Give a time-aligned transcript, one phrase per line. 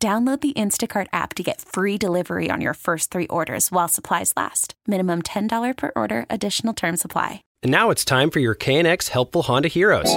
[0.00, 4.32] Download the Instacart app to get free delivery on your first three orders while supplies
[4.36, 4.74] last.
[4.86, 7.42] Minimum $10 per order, additional term supply.
[7.64, 10.14] And now it's time for your KNX Helpful Honda Heroes.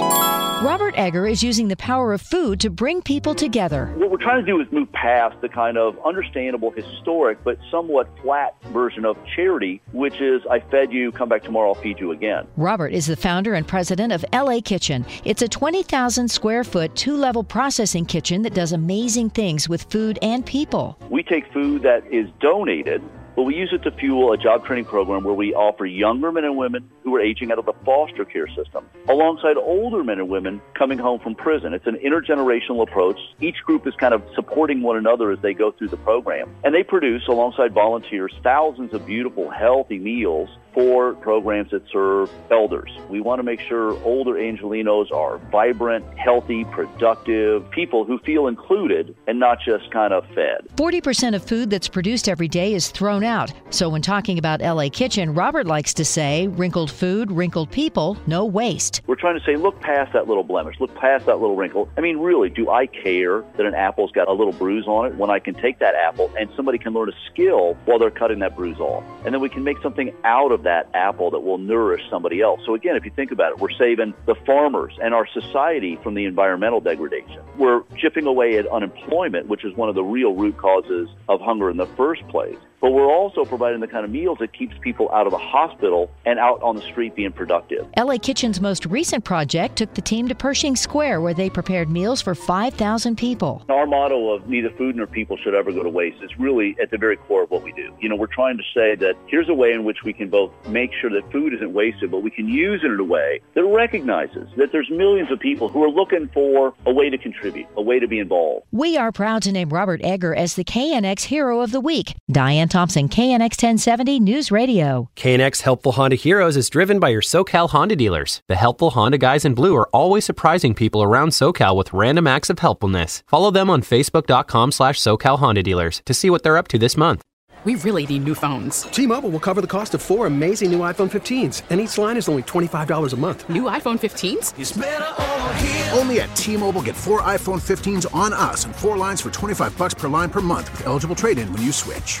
[0.62, 3.86] Robert Egger is using the power of food to bring people together.
[3.96, 8.08] What we're trying to do is move past the kind of understandable, historic, but somewhat
[8.22, 12.12] flat version of charity, which is I fed you, come back tomorrow, I'll feed you
[12.12, 12.46] again.
[12.56, 15.04] Robert is the founder and president of LA Kitchen.
[15.24, 20.16] It's a 20,000 square foot, two level processing kitchen that does amazing things with food
[20.22, 20.96] and people.
[21.10, 23.02] We take food that is donated
[23.34, 26.44] but we use it to fuel a job training program where we offer younger men
[26.44, 30.28] and women who are aging out of the foster care system alongside older men and
[30.28, 31.72] women coming home from prison.
[31.72, 33.18] It's an intergenerational approach.
[33.40, 36.54] Each group is kind of supporting one another as they go through the program.
[36.64, 42.90] And they produce, alongside volunteers, thousands of beautiful, healthy meals for programs that serve elders.
[43.08, 49.14] We want to make sure older Angelenos are vibrant, healthy, productive people who feel included
[49.26, 50.66] and not just kind of fed.
[50.76, 53.52] 40% of food that's produced every day is thrown out.
[53.70, 58.44] So when talking about LA Kitchen, Robert likes to say wrinkled food, wrinkled people, no
[58.44, 59.02] waste.
[59.06, 61.88] We're trying to say look past that little blemish, look past that little wrinkle.
[61.96, 65.14] I mean, really, do I care that an apple's got a little bruise on it
[65.16, 68.40] when I can take that apple and somebody can learn a skill while they're cutting
[68.40, 69.04] that bruise off?
[69.24, 72.60] And then we can make something out of that apple that will nourish somebody else.
[72.66, 76.14] So again, if you think about it, we're saving the farmers and our society from
[76.14, 77.42] the environmental degradation.
[77.56, 81.70] We're chipping away at unemployment, which is one of the real root causes of hunger
[81.70, 85.10] in the first place but we're also providing the kind of meals that keeps people
[85.12, 87.86] out of the hospital and out on the street being productive.
[87.96, 92.20] LA Kitchen's most recent project took the team to Pershing Square where they prepared meals
[92.22, 93.64] for 5,000 people.
[93.68, 96.90] Our motto of neither food nor people should ever go to waste is really at
[96.90, 97.94] the very core of what we do.
[98.00, 100.52] You know, we're trying to say that here's a way in which we can both
[100.68, 103.64] make sure that food isn't wasted, but we can use it in a way that
[103.64, 107.82] recognizes that there's millions of people who are looking for a way to contribute, a
[107.82, 108.66] way to be involved.
[108.72, 112.14] We are proud to name Robert Egger as the KNX Hero of the Week.
[112.30, 115.08] Diane Thompson, KNX 1070 News Radio.
[115.16, 118.42] KNX Helpful Honda Heroes is driven by your SoCal Honda dealers.
[118.48, 122.50] The helpful Honda guys in blue are always surprising people around SoCal with random acts
[122.50, 123.22] of helpfulness.
[123.26, 126.96] Follow them on Facebook.com slash SoCal Honda dealers to see what they're up to this
[126.96, 127.22] month.
[127.64, 128.82] We really need new phones.
[128.82, 132.28] T-Mobile will cover the cost of four amazing new iPhone 15s, and each line is
[132.28, 133.48] only $25 a month.
[133.48, 135.96] New iPhone 15s?
[135.96, 139.94] Only at T-Mobile get four iPhone 15s on us and four lines for 25 bucks
[139.94, 142.20] per line per month with eligible trade-in when you switch.